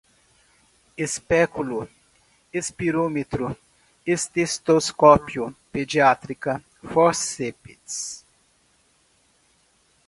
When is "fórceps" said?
6.83-8.25